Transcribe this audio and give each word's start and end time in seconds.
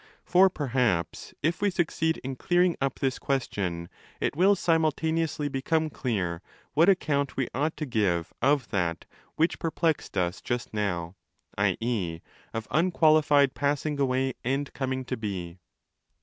For 0.25 0.49
perhaps, 0.49 1.35
if 1.43 1.61
we 1.61 1.69
succeed 1.69 2.17
in 2.23 2.35
clearing 2.35 2.75
up 2.81 2.97
this 2.97 3.19
question, 3.19 3.87
it 4.19 4.35
will 4.35 4.55
simultaneously 4.55 5.47
become 5.47 5.91
clear 5.91 6.41
what 6.73 6.89
account 6.89 7.37
we 7.37 7.47
ought 7.53 7.77
to 7.77 7.85
give 7.85 8.33
of 8.41 8.69
that 8.69 9.05
which 9.35 9.59
perplexed 9.59 10.17
us 10.17 10.41
just 10.41 10.73
now, 10.73 11.17
i.e. 11.55 12.21
of 12.51 12.67
wxqualified 12.69 13.53
passing 13.53 13.99
away 13.99 14.33
and 14.43 14.73
coming 14.73 15.05
to 15.05 15.15
be. 15.15 15.59